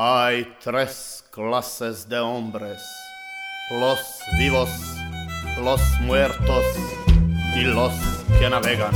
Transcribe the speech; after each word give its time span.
Hay 0.00 0.54
tres 0.62 1.24
clases 1.32 2.08
de 2.08 2.20
hombres, 2.20 2.80
los 3.80 3.98
vivos, 4.38 4.70
los 5.60 5.80
muertos 6.02 6.64
y 7.56 7.62
los 7.62 7.92
que 8.38 8.48
navegan. 8.48 8.92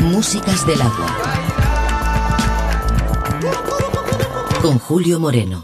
Músicas 0.00 0.66
del 0.66 0.80
agua. 0.80 1.06
Con 4.62 4.78
Julio 4.78 5.20
Moreno. 5.20 5.60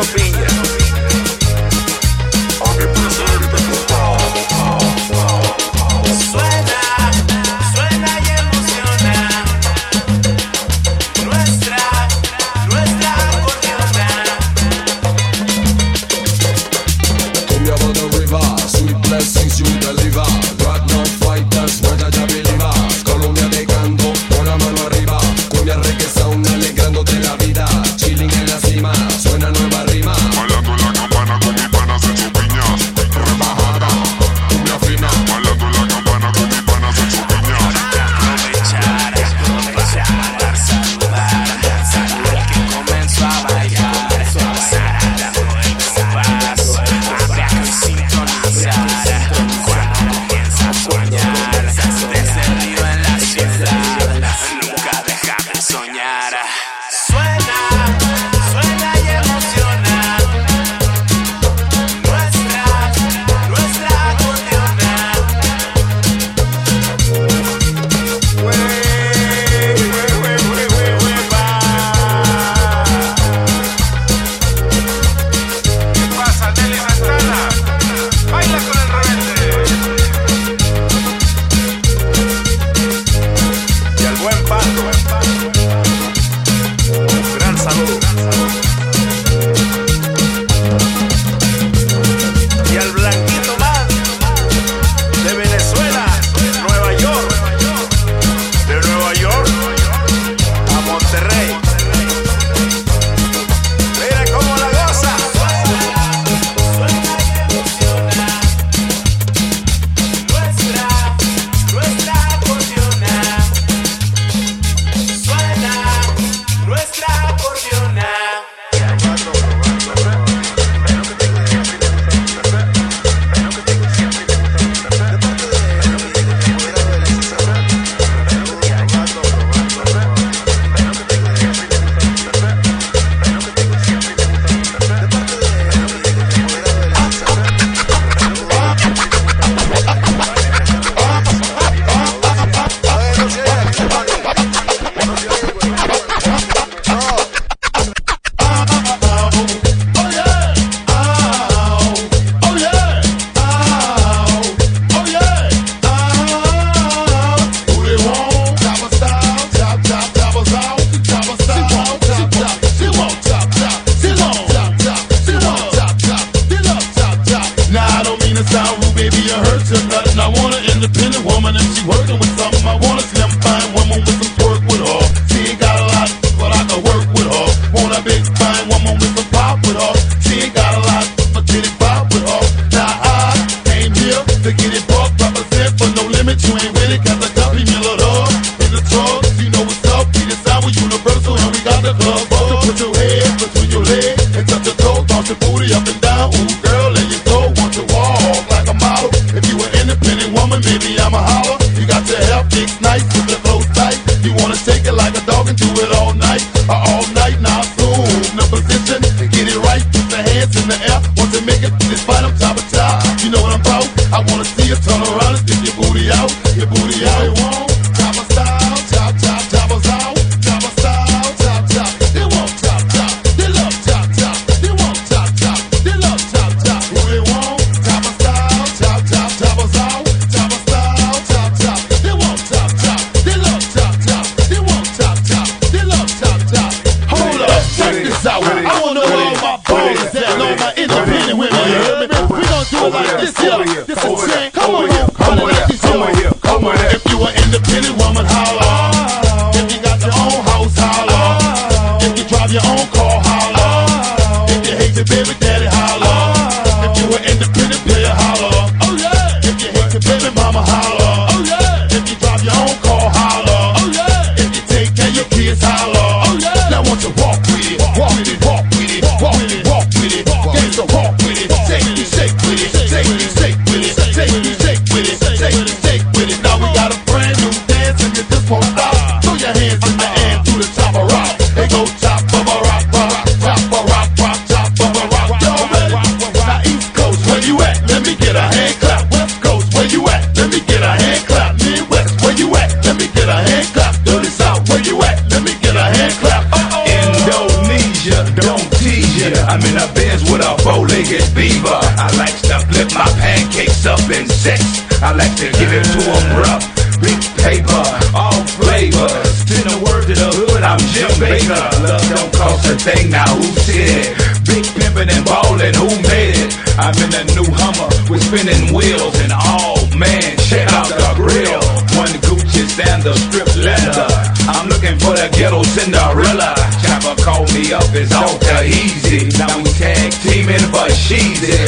piña. 0.00 0.51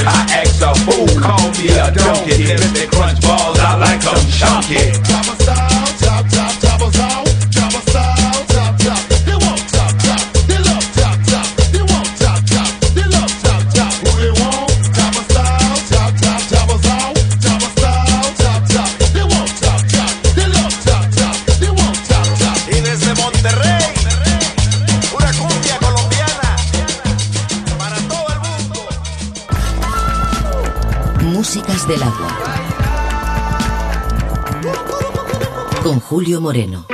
I 0.06 0.26
act 0.30 0.60
a 0.62 0.74
fool, 0.84 1.06
call 1.20 1.50
me 1.52 1.68
a 1.78 1.90
donkey. 1.90 2.50
If 2.50 2.74
they 2.74 2.86
crunch 2.86 3.20
balls, 3.22 3.58
I 3.60 3.76
like 3.76 4.00
them 4.02 4.20
chunky. 4.30 5.43
Moreno. 36.40 36.93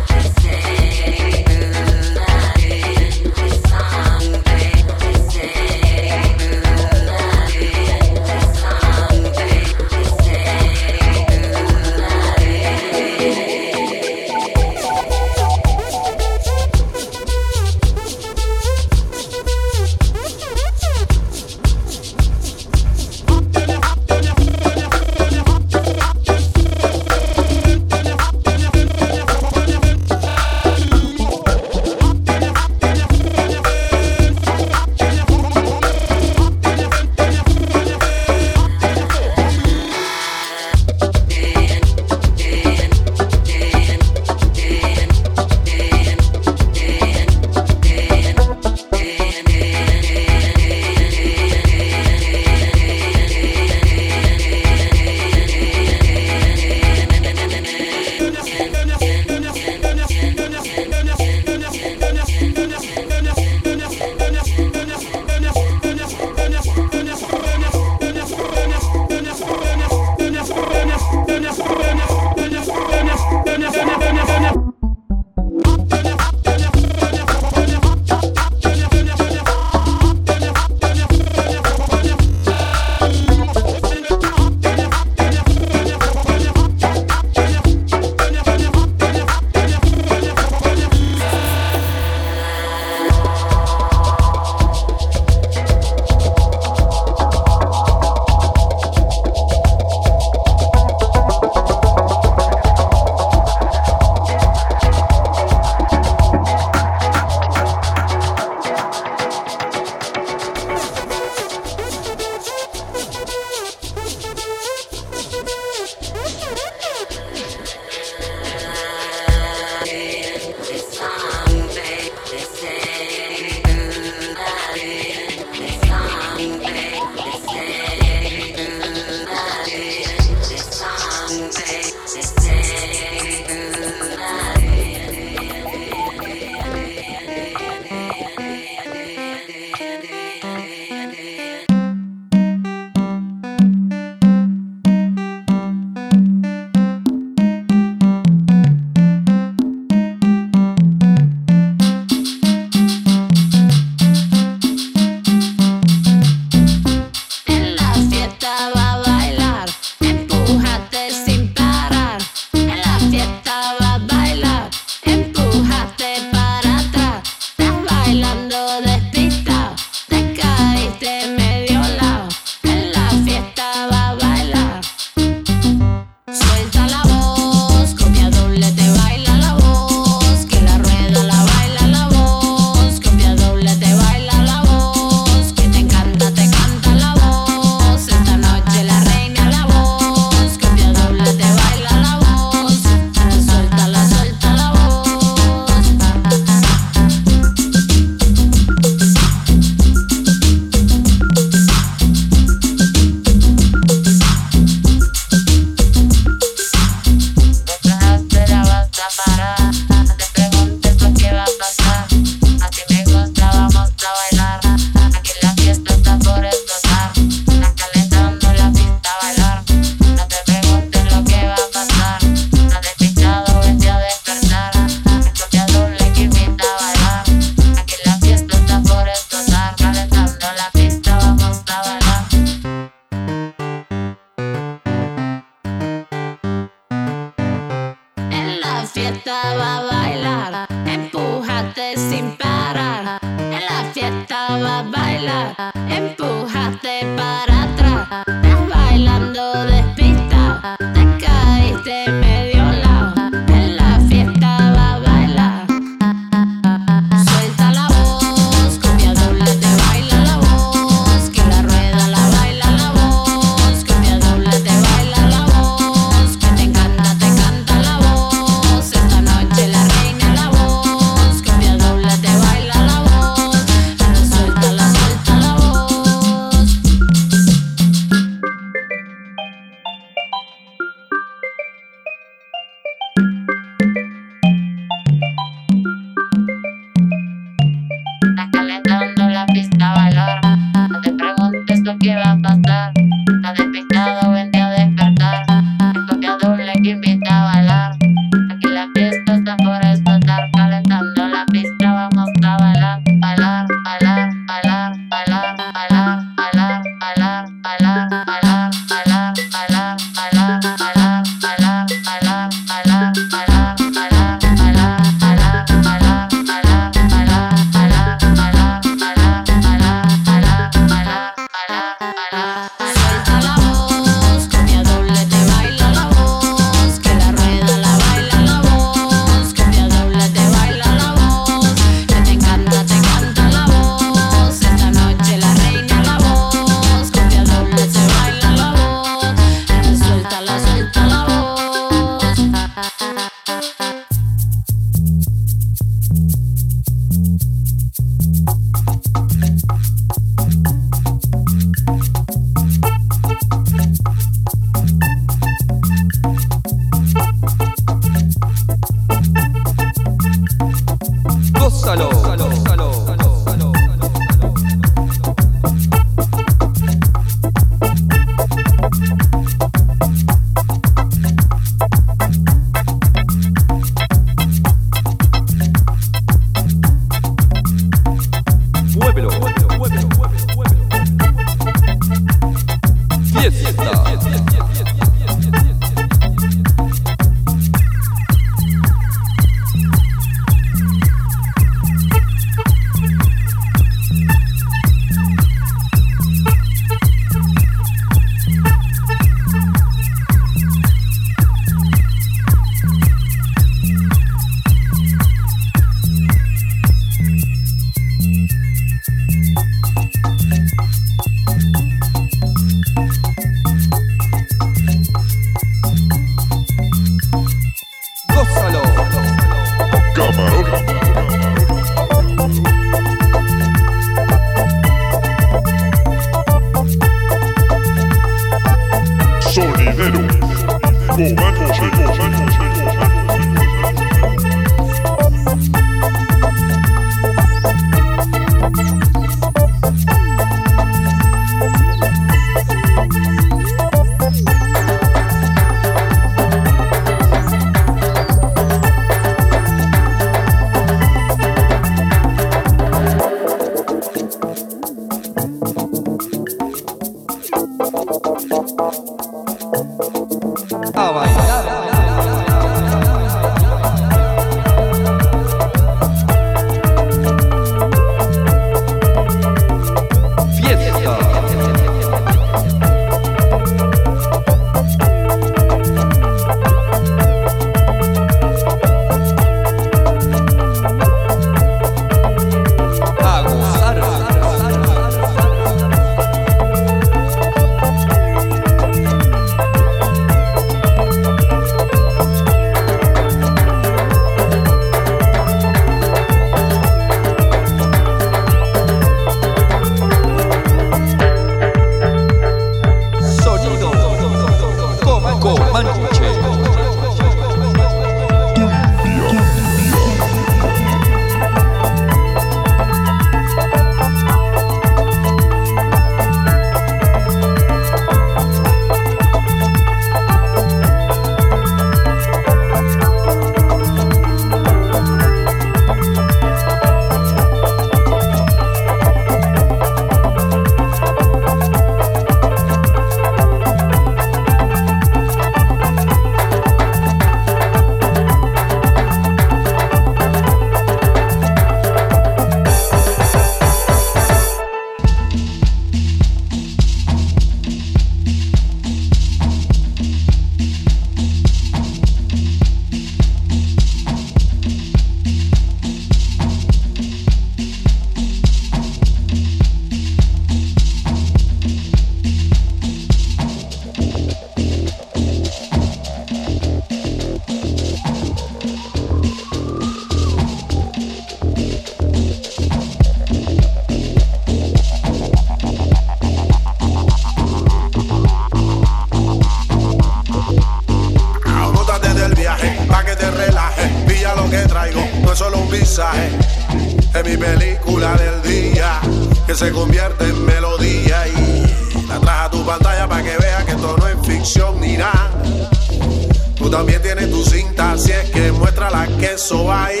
Tú 596.66 596.72
también 596.72 597.00
tienes 597.00 597.30
tu 597.30 597.44
cinta, 597.44 597.92
así 597.92 598.10
es 598.10 598.28
que 598.30 598.50
muéstrala 598.50 599.06
que 599.20 599.34
eso 599.34 599.66
va 599.66 599.84
ahí. 599.84 600.00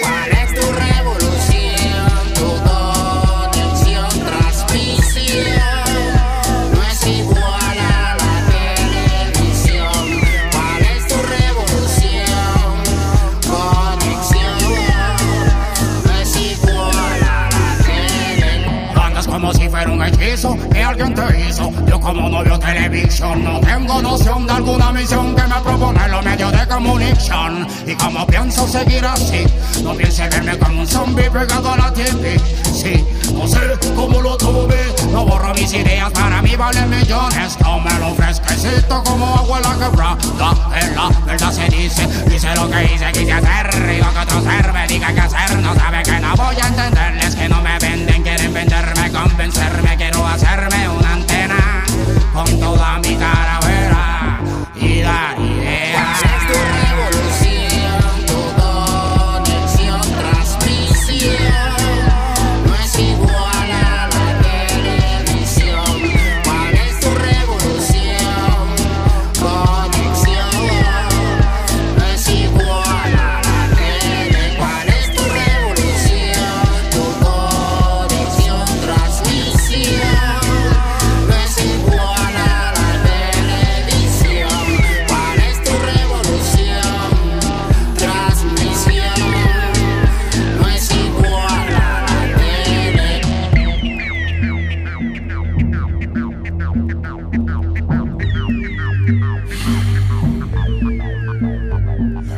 ¿Cuál 0.00 0.32
es 0.32 0.52
tu 0.52 0.66
revolución? 0.72 2.10
Tu 2.34 2.48
conexión, 2.66 4.08
transmisión. 4.26 5.54
No 6.74 6.82
es 6.82 7.06
igual 7.06 7.78
a 7.78 8.16
la 8.18 8.34
televisión. 8.50 10.02
¿Cuál 10.50 10.82
es 10.82 11.06
tu 11.06 11.14
revolución? 11.22 12.82
Conexión. 13.48 14.58
No 16.04 16.12
es 16.20 16.36
igual 16.36 17.22
a 17.22 17.48
la 17.48 17.78
televisión. 17.84 18.98
Andas 19.00 19.26
como 19.28 19.54
si 19.54 19.68
fuera 19.68 19.88
un 19.88 20.02
hechizo 20.02 20.58
que 20.72 20.82
alguien 20.82 21.14
te 21.14 21.22
hizo. 21.48 21.51
Como 22.02 22.28
no 22.28 22.42
veo 22.42 22.58
televisión 22.58 23.44
no 23.44 23.60
tengo 23.60 24.02
noción 24.02 24.44
de 24.44 24.52
alguna 24.52 24.90
misión 24.90 25.36
que 25.36 25.42
me 25.42 25.60
propone 25.60 26.08
los 26.08 26.24
medios 26.24 26.50
de 26.50 26.66
comunicación. 26.66 27.66
Y 27.86 27.94
como 27.94 28.26
pienso 28.26 28.66
seguir 28.66 29.04
así, 29.06 29.46
no 29.84 29.94
piense 29.94 30.28
verme 30.28 30.58
como 30.58 30.80
un 30.80 30.86
zombie 30.86 31.30
pegado 31.30 31.72
a 31.72 31.76
la 31.76 31.92
TV. 31.92 32.40
Sí, 32.64 33.06
no 33.32 33.46
sé 33.46 33.60
cómo 33.94 34.20
lo 34.20 34.36
tuve, 34.36 34.84
no 35.12 35.24
borro 35.24 35.54
mis 35.54 35.72
ideas, 35.72 36.10
para 36.10 36.42
mí 36.42 36.56
valen 36.56 36.90
millones. 36.90 37.56
No 37.60 37.78
me 37.78 37.94
lo 38.00 38.14
fresquecito 38.14 39.02
como 39.04 39.36
agua 39.36 39.58
en 39.58 39.62
la 39.62 39.86
quebrada. 39.86 40.18
En 40.80 40.94
la 40.96 41.08
verdad 41.24 41.52
se 41.52 41.68
dice, 41.68 42.06
dice 42.28 42.48
lo 42.56 42.68
que 42.68 42.84
hice, 42.84 43.12
quise 43.12 43.32
hacer. 43.32 43.88
Digo 43.88 44.12
que 44.12 44.18
otro 44.18 44.42
ser 44.42 44.72
me 44.72 44.86
diga 44.88 45.12
qué 45.14 45.20
hacer, 45.20 45.56
no 45.58 45.74
sabe 45.76 46.02
que 46.02 46.18
no 46.18 46.34
voy 46.34 46.56
a 46.60 46.66
entenderles 46.66 47.36
que 47.36 47.48
no 47.48 47.62
me 47.62 47.78
venden, 47.78 48.22
quieren 48.24 48.52
venderme, 48.52 49.12
convencerme, 49.12 49.96
quiero 49.96 50.26
hacerme 50.26 50.82
antena 50.82 51.01
con 52.32 52.58
toda 52.58 52.98
mi 52.98 53.14
caravera 53.16 54.40
y 54.74 55.00
dar 55.00 55.51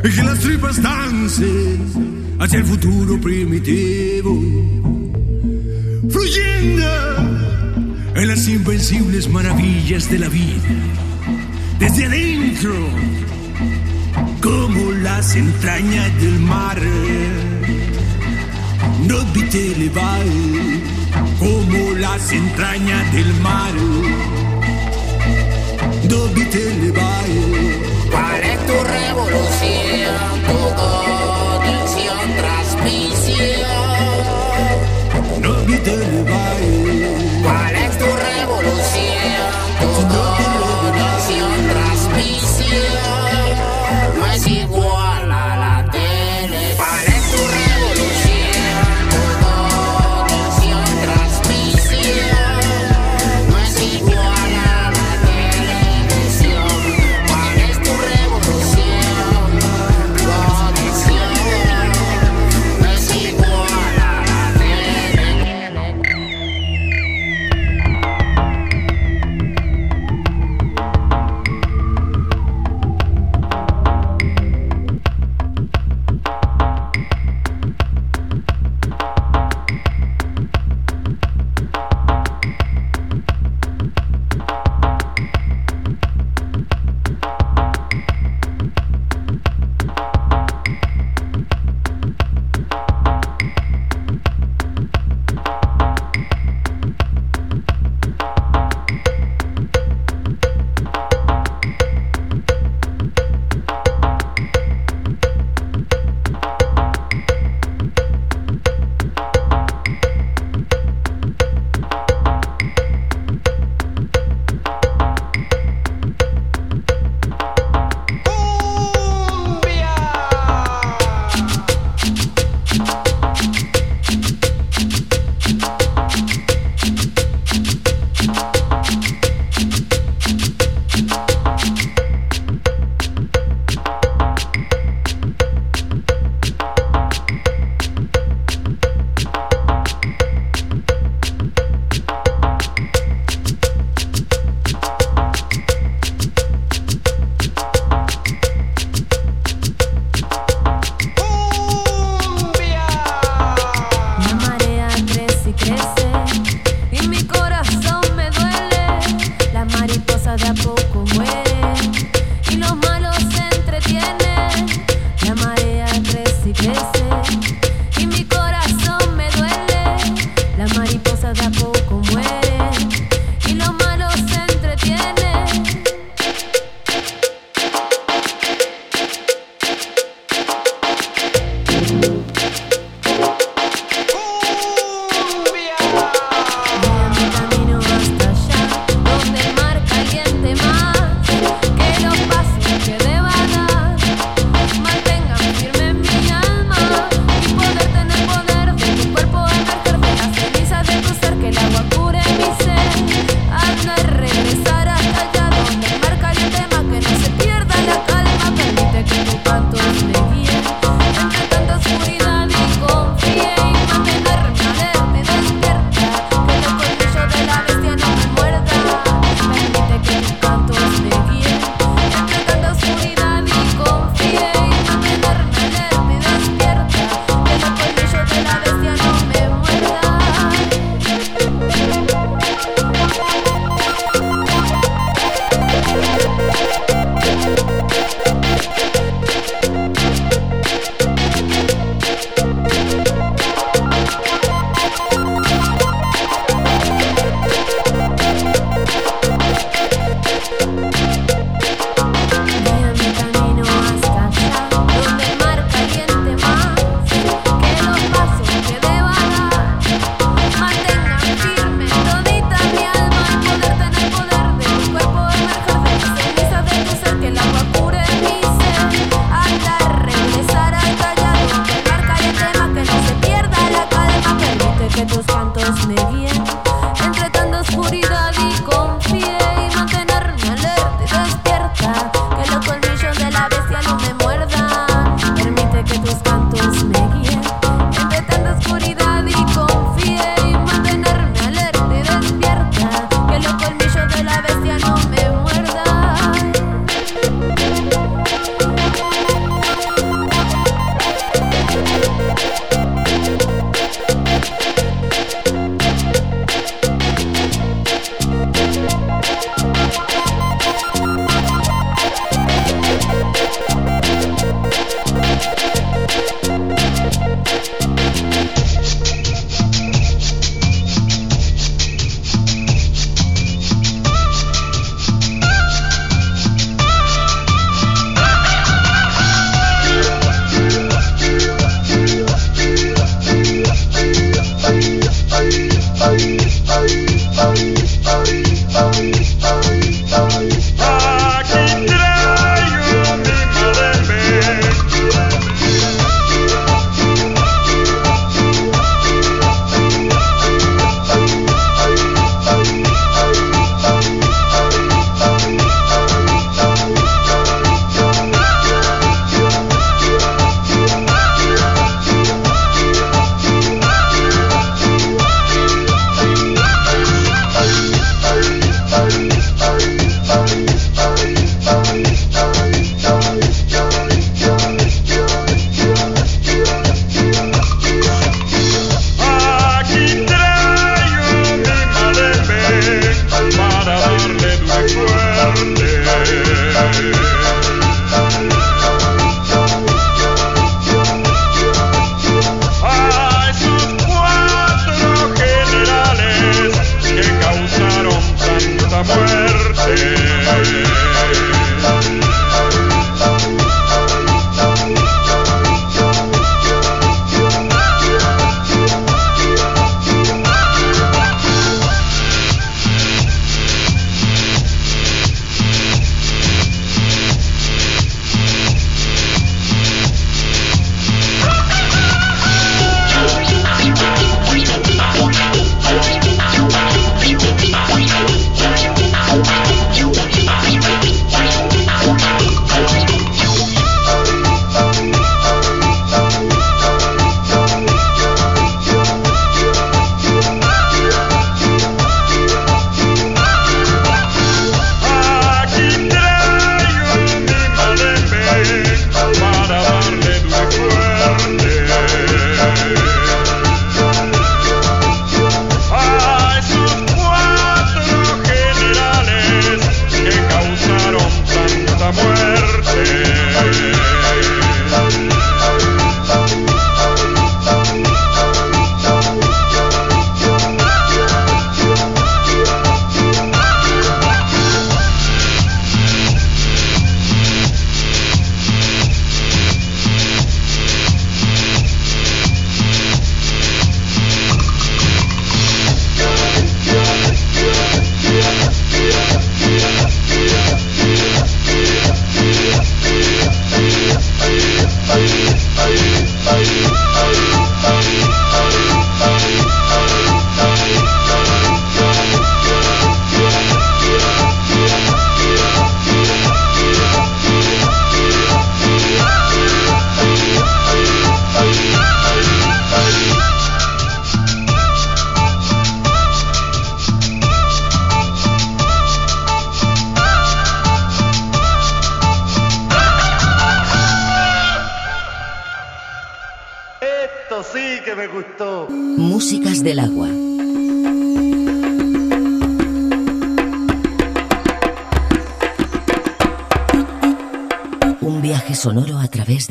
y 0.05 0.11
que 0.11 0.21
las 0.21 0.39
tripas 0.39 0.81
dancen 0.81 2.35
hacia 2.39 2.59
el 2.59 2.65
futuro 2.65 3.19
primitivo, 3.19 4.39
fluyendo 6.09 6.85
en 8.15 8.27
las 8.27 8.47
invencibles 8.47 9.27
maravillas 9.27 10.09
de 10.11 10.19
la 10.19 10.29
vida, 10.29 10.69
desde 11.79 12.05
adentro, 12.05 12.73
como 14.41 14.91
las 14.91 15.35
entrañas 15.35 16.21
del 16.21 16.39
mar. 16.39 16.79
No 19.07 19.25
vite 19.33 19.71
elevar 19.71 20.25
como 21.39 21.97
las 21.97 22.31
entrañas 22.31 23.11
del 23.13 23.33
mar 23.41 23.73
dobite 26.07 26.69
el 26.71 26.91
baile. 26.91 27.79
¿Cuál 28.11 28.43
es 28.43 28.59
tu 28.65 28.73
revolución? 28.73 30.41
Tu 30.47 30.59
condición, 30.75 32.35
transmisión. 32.37 33.84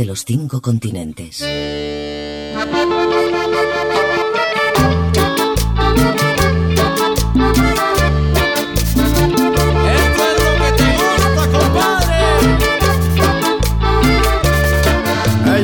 De 0.04 0.08
los 0.08 0.24
cinco 0.26 0.60
continentes. 0.60 1.40
Ay, 1.42 1.48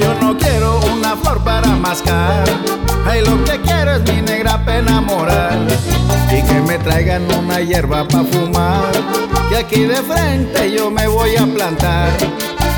yo 0.00 0.14
no 0.22 0.38
quiero 0.38 0.80
una 0.94 1.14
flor 1.16 1.44
para 1.44 1.68
mascar. 1.76 2.44
Ay, 3.04 3.22
lo 3.22 3.44
que 3.44 3.60
quiero 3.60 3.96
es 3.96 4.02
mi 4.10 4.22
negra 4.22 4.64
para 4.64 4.78
enamorar. 4.78 5.58
Y 6.30 6.40
que 6.48 6.62
me 6.62 6.78
traigan 6.78 7.30
una 7.34 7.60
hierba 7.60 8.08
para 8.08 8.24
fumar. 8.24 8.90
Que 9.50 9.58
aquí 9.58 9.82
de 9.82 9.96
frente 9.96 10.72
yo 10.74 10.90
me 10.90 11.06
voy 11.08 11.36
a 11.36 11.44
plantar. 11.44 12.08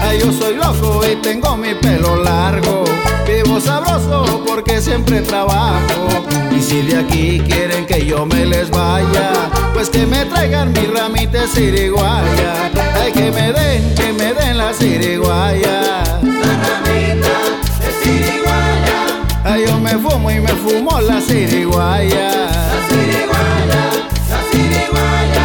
Ay, 0.02 0.18
yo 0.20 0.32
soy 0.32 0.56
loco 0.56 1.00
y 1.10 1.16
tengo 1.16 1.56
mi 1.56 1.74
pelo 1.74 2.16
largo. 2.16 2.84
Vivo 3.26 3.60
sabroso 3.60 4.42
porque 4.46 4.80
siempre 4.80 5.20
trabajo. 5.20 6.08
Y 6.50 6.60
si 6.60 6.82
de 6.82 6.98
aquí 6.98 7.40
quieren 7.40 7.86
que 7.86 8.04
yo 8.04 8.26
me 8.26 8.44
les 8.44 8.70
vaya, 8.70 9.32
pues 9.72 9.88
que 9.88 10.04
me 10.06 10.24
traigan 10.26 10.72
mi 10.72 10.86
ramita 10.86 11.42
de 11.42 11.48
siriguaya. 11.48 12.70
Ay, 13.00 13.12
que 13.12 13.30
me 13.30 13.52
den, 13.52 13.94
que 13.94 14.12
me 14.12 14.34
den 14.34 14.58
la 14.58 14.72
siriguaya. 14.74 15.80
La 16.22 16.52
ramita 16.64 17.34
de 17.80 17.90
siriguaya. 18.02 18.98
Ay, 19.44 19.64
yo 19.66 19.78
me 19.78 19.90
fumo 19.90 20.30
y 20.30 20.40
me 20.40 20.52
fumo 20.52 21.00
la 21.00 21.20
siriguaya. 21.20 22.30
La 22.30 22.88
siriguaya, 22.88 23.82
la 24.30 24.40
siriguaya. 24.50 25.44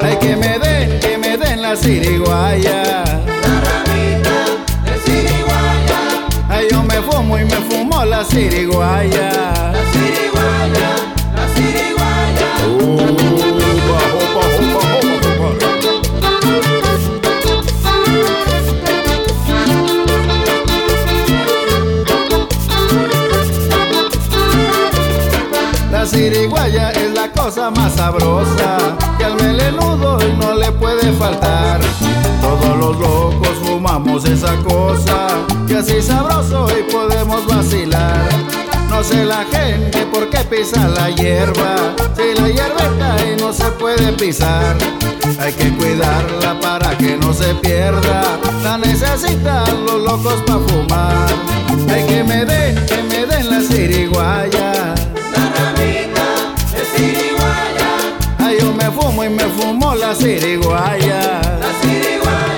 Ay, 0.00 0.16
que 0.18 0.36
me 0.36 0.58
den, 0.58 1.00
que 1.00 1.18
me 1.18 1.36
den 1.36 1.62
la 1.62 1.76
siriguaya. 1.76 3.04
Y 7.36 7.44
me 7.44 7.56
fumo 7.68 8.04
la 8.04 8.24
siriguaya. 8.24 9.30
La 9.72 9.82
siriguaya, 9.92 10.88
la 11.34 11.44
upa, 12.68 13.02
upa, 14.24 14.42
upa, 14.64 14.82
upa. 15.04 15.48
La 25.90 26.06
siriguaya 26.06 26.92
es 26.92 27.12
la 27.12 27.30
cosa 27.32 27.70
más 27.70 27.94
sabrosa 27.94 28.96
que 29.18 29.24
al 29.24 29.34
melenudo 29.34 30.18
no 30.38 30.54
le 30.54 30.72
puede 30.72 31.12
faltar. 31.12 31.80
Todos 32.40 32.76
los 32.78 32.98
locos 32.98 33.58
fumamos 33.62 34.24
esa 34.24 34.56
cosa 34.58 35.28
así 35.78 36.02
sabroso 36.02 36.64
hoy 36.64 36.84
podemos 36.90 37.46
vacilar. 37.46 38.28
No 38.90 39.04
sé 39.04 39.24
la 39.24 39.44
gente 39.44 40.06
por 40.06 40.28
qué 40.28 40.38
pisa 40.38 40.88
la 40.88 41.10
hierba, 41.10 41.94
si 42.16 42.40
la 42.40 42.48
hierba 42.48 42.90
cae 42.98 43.36
no 43.36 43.52
se 43.52 43.66
puede 43.72 44.12
pisar. 44.12 44.76
Hay 45.38 45.52
que 45.52 45.72
cuidarla 45.76 46.58
para 46.60 46.96
que 46.98 47.16
no 47.16 47.32
se 47.32 47.54
pierda, 47.56 48.22
la 48.64 48.78
necesitan 48.78 49.86
los 49.86 50.02
locos 50.02 50.42
para 50.46 50.58
fumar. 50.60 51.28
Hay 51.92 52.04
que 52.06 52.24
me 52.24 52.44
den, 52.44 52.86
que 52.86 53.02
me 53.04 53.26
den 53.26 53.50
la 53.50 53.60
siriguaya. 53.60 54.94
Ay, 58.40 58.56
yo 58.60 58.72
me 58.72 58.90
fumo 58.90 59.22
y 59.24 59.28
me 59.28 59.44
fumo 59.44 59.94
la 59.94 60.14
siriguaya. 60.14 61.40
La 61.60 61.70
siriguaya, 61.82 62.57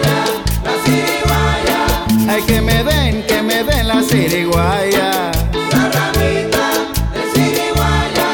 siriguaya. 4.20 5.32
La 5.72 5.82
ramita 5.96 6.66
de 7.14 7.22
siriguaya. 7.34 8.26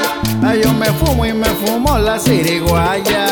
Ay, 0.43 0.63
yo 0.63 0.73
me 0.73 0.87
fumo 0.87 1.25
y 1.25 1.33
me 1.33 1.47
fumo 1.47 1.99
la 1.99 2.19
siriguaya. 2.19 3.26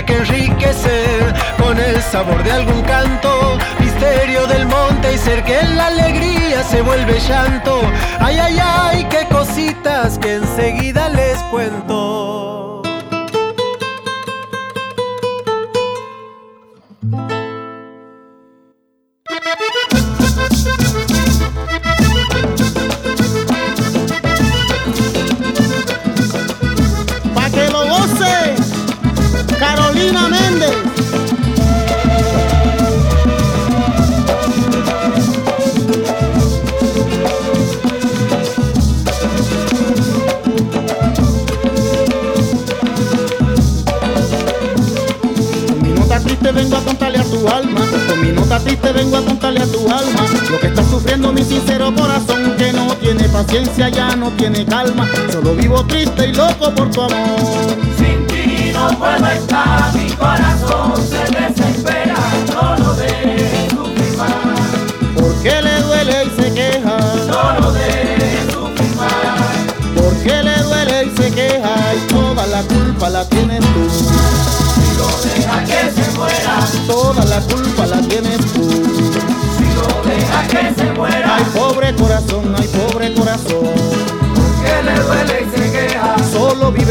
Que 0.00 0.16
enriquecer 0.16 1.34
con 1.62 1.78
el 1.78 2.00
sabor 2.00 2.42
de 2.42 2.50
algún 2.50 2.80
canto, 2.82 3.58
misterio 3.78 4.46
del 4.46 4.64
monte 4.64 5.12
y 5.12 5.18
ser 5.18 5.44
que 5.44 5.62
la 5.64 5.88
alegría 5.88 6.62
se 6.62 6.80
vuelve 6.80 7.20
llanto. 7.20 7.82
Ay, 8.18 8.38
ay, 8.38 8.58
ay, 8.58 9.06
qué 9.10 9.26
cositas 9.30 10.18
que 10.18 10.36
enseguida 10.36 11.10
les 11.10 11.36
cuento. 11.50 12.01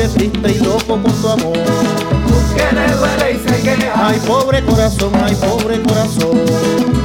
Vive 0.07 0.29
triste 0.29 0.51
y 0.51 0.63
loco 0.63 0.97
por 0.97 1.11
tu 1.13 1.29
amor. 1.29 1.53
que 1.53 2.75
le 2.75 2.95
duele 2.95 3.31
y 3.33 3.49
se 3.49 3.61
queja, 3.61 4.07
Ay, 4.07 4.19
pobre 4.25 4.63
corazón, 4.63 5.11
ay, 5.23 5.35
pobre 5.35 5.81
corazón. 5.81 7.00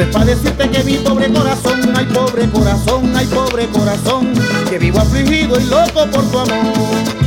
Sé 0.00 0.06
para 0.06 0.24
decirte 0.24 0.70
que 0.70 0.82
mi 0.82 0.94
pobre 0.94 1.30
corazón, 1.30 1.78
ay 1.94 2.06
pobre 2.06 2.48
corazón, 2.48 3.12
ay 3.14 3.26
pobre 3.26 3.68
corazón, 3.68 4.32
que 4.70 4.78
vivo 4.78 4.98
afligido 4.98 5.60
y 5.60 5.64
loco 5.64 6.06
por 6.10 6.24
tu 6.30 6.38
amor. 6.38 6.74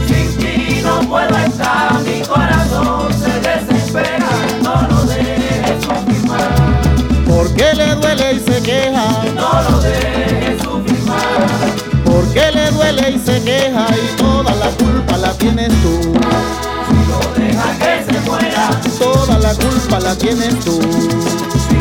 Sin 0.07 0.37
ti 0.39 0.81
no 0.81 1.07
puedo 1.07 1.37
estar, 1.37 2.01
mi 2.01 2.21
corazón 2.21 3.13
se 3.13 3.29
desespera, 3.47 4.27
no 4.63 4.87
lo 4.89 5.03
dejes 5.03 5.83
sufrir 5.83 6.25
más, 6.25 7.27
¿Por 7.27 7.53
qué 7.53 7.75
le 7.75 7.93
duele 7.93 8.33
y 8.33 8.39
se 8.39 8.61
queja? 8.63 9.23
no 9.35 9.69
lo 9.69 9.79
dejes 9.79 10.63
sufrir 10.63 11.03
más. 11.03 12.03
¿Por 12.03 12.27
qué 12.33 12.51
le 12.53 12.71
duele 12.71 13.11
y 13.11 13.19
se 13.19 13.43
queja? 13.43 13.85
Y 13.91 14.17
toda 14.17 14.55
la 14.55 14.69
culpa 14.71 15.17
la 15.17 15.31
tienes 15.33 15.69
tú. 15.83 16.01
Si 16.89 16.95
lo 17.07 17.45
deja 17.45 17.77
que 17.77 18.11
se 18.11 18.19
muera, 18.21 18.69
Toda 18.97 19.37
la 19.37 19.53
culpa 19.53 19.99
la 19.99 20.15
tienes 20.15 20.59
tú. 20.65 20.79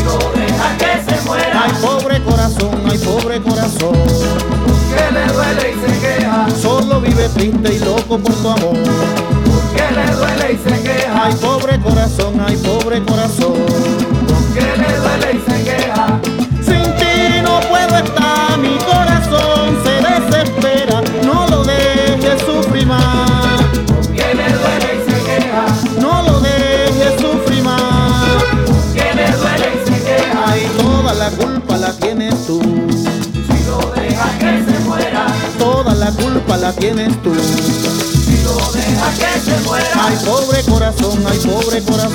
Deja 0.05 0.77
que 0.79 1.15
se 1.15 1.29
muera, 1.29 1.63
Ay, 1.65 1.73
pobre 1.81 2.23
corazón, 2.23 2.71
ay, 2.91 2.99
pobre 2.99 3.41
corazón. 3.43 3.93
que 4.95 5.13
le 5.13 5.27
duele 5.33 5.71
y 5.71 5.93
se 5.93 6.01
queja, 6.01 6.47
Solo 6.61 7.01
vive 7.01 7.29
triste 7.31 7.75
y 7.75 7.79
loco 7.81 8.19
por 8.19 8.35
tu 8.35 8.49
amor. 8.49 8.77
que 9.77 9.95
le 9.95 10.17
duele 10.17 10.53
y 10.53 10.57
se 10.71 10.83
queja, 10.83 11.25
Ay, 11.25 11.35
pobre 11.41 11.81
corazón, 11.81 12.45
ay, 12.47 12.57
pobre 12.57 13.03
corazón. 13.05 13.12
La 36.73 36.79
tienes 36.81 37.23
tú. 37.23 37.33
si 37.35 38.43
lo 38.45 38.73
deja 38.73 39.11
que 39.15 39.41
se 39.41 39.57
muera, 39.67 39.87
Ay, 39.95 40.17
pobre 40.25 40.63
corazón, 40.65 41.25
ay, 41.29 41.39
pobre 41.39 41.83
corazón. 41.83 42.13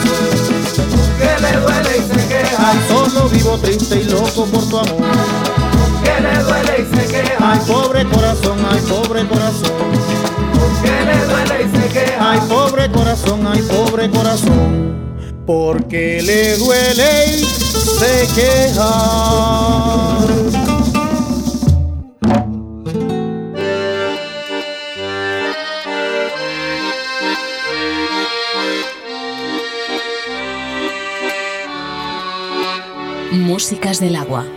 que 1.17 1.41
le 1.41 1.57
duele 1.59 1.97
y 1.97 2.01
se 2.19 2.27
queja, 2.27 2.57
Ay, 2.71 2.79
solo 2.87 3.29
vivo 3.29 3.57
triste 3.57 3.95
y 4.01 4.03
loco 4.05 4.45
por 4.45 4.63
tu 4.69 4.77
amor. 4.77 5.01
que 6.03 6.21
le 6.21 6.43
duele 6.43 6.73
y 6.79 6.95
se 6.95 7.05
queja, 7.11 7.51
Ay, 7.51 7.59
pobre 7.67 8.05
corazón, 8.05 8.57
ay, 8.71 8.79
pobre 8.81 9.27
corazón. 9.27 9.71
que 10.83 10.91
le 11.05 11.25
duele 11.25 11.63
y 11.63 11.77
se 11.77 11.87
queja. 11.89 12.31
Ay, 12.31 12.39
pobre 12.47 12.91
corazón, 12.91 13.47
ay, 13.47 13.61
pobre 13.61 14.09
corazón. 14.09 14.97
Porque 15.45 16.21
le 16.23 16.57
duele 16.57 17.25
y 17.39 17.45
se 17.45 18.27
queja. 18.35 18.89
Músicas 33.67 33.99
del 33.99 34.15
agua. 34.15 34.56